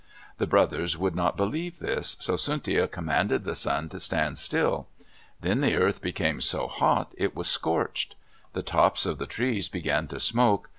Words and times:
The 0.39 0.47
brothers 0.47 0.97
would 0.97 1.15
not 1.15 1.37
believe 1.37 1.77
this, 1.77 2.15
so 2.19 2.33
Tsuntia 2.35 2.87
commanded 2.87 3.43
the 3.43 3.53
sun 3.55 3.87
to 3.89 3.99
stand 3.99 4.39
still. 4.39 4.87
Then 5.41 5.61
the 5.61 5.75
earth 5.75 6.01
became 6.01 6.41
so 6.41 6.67
hot 6.67 7.13
it 7.19 7.35
was 7.35 7.47
scorched. 7.47 8.15
The 8.53 8.63
tops 8.63 9.05
of 9.05 9.19
the 9.19 9.27
trees 9.27 9.69
began 9.69 10.07
to 10.07 10.19
smoke. 10.19 10.69